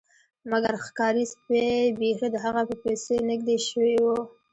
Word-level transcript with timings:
مګر 0.51 0.73
ښکاري 0.85 1.25
سپي 1.33 1.65
بیخي 1.99 2.27
د 2.31 2.35
هغه 2.45 2.61
په 2.69 2.75
پسې 2.83 3.15
نږدې 3.29 3.57
شوي 3.67 3.95
وو 4.03 4.17